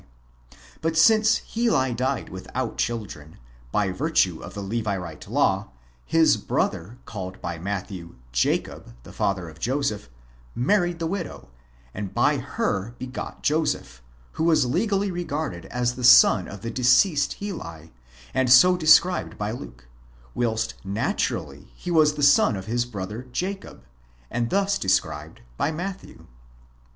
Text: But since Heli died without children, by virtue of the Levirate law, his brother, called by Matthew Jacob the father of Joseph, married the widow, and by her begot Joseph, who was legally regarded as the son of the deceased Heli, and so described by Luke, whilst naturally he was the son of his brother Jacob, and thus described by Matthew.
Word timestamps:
But 0.81 0.97
since 0.97 1.43
Heli 1.53 1.93
died 1.93 2.29
without 2.29 2.79
children, 2.79 3.37
by 3.71 3.91
virtue 3.91 4.41
of 4.41 4.55
the 4.55 4.63
Levirate 4.63 5.27
law, 5.29 5.67
his 6.03 6.37
brother, 6.37 6.97
called 7.05 7.39
by 7.39 7.59
Matthew 7.59 8.15
Jacob 8.31 8.95
the 9.03 9.13
father 9.13 9.47
of 9.47 9.59
Joseph, 9.59 10.09
married 10.55 10.97
the 10.97 11.05
widow, 11.05 11.49
and 11.93 12.15
by 12.15 12.37
her 12.37 12.95
begot 12.97 13.43
Joseph, 13.43 14.01
who 14.31 14.43
was 14.45 14.65
legally 14.65 15.11
regarded 15.11 15.67
as 15.67 15.93
the 15.93 16.03
son 16.03 16.47
of 16.47 16.61
the 16.61 16.71
deceased 16.71 17.33
Heli, 17.35 17.93
and 18.33 18.51
so 18.51 18.75
described 18.75 19.37
by 19.37 19.51
Luke, 19.51 19.87
whilst 20.33 20.73
naturally 20.83 21.67
he 21.75 21.91
was 21.91 22.15
the 22.15 22.23
son 22.23 22.55
of 22.55 22.65
his 22.65 22.85
brother 22.85 23.27
Jacob, 23.31 23.83
and 24.31 24.49
thus 24.49 24.79
described 24.79 25.41
by 25.57 25.69
Matthew. 25.71 26.25